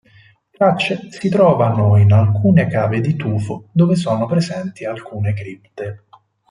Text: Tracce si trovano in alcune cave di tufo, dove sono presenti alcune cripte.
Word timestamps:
Tracce 0.49 1.11
si 1.11 1.29
trovano 1.29 1.95
in 1.97 2.11
alcune 2.11 2.65
cave 2.65 3.01
di 3.01 3.15
tufo, 3.15 3.69
dove 3.71 3.95
sono 3.95 4.25
presenti 4.25 4.83
alcune 4.83 5.31
cripte. 5.35 6.05